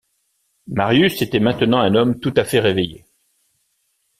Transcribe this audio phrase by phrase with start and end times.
[0.65, 3.05] Marius était maintenant un homme tout à fait réveillé.